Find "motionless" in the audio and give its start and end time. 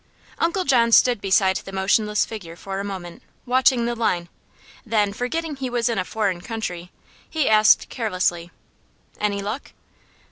1.71-2.25